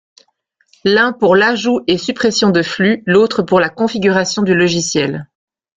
[0.83, 5.27] L'un pour l'ajout et suppression de flux, l'autre pour la configuration du logiciel.